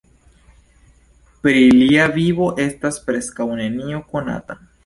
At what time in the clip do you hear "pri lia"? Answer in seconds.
1.43-2.07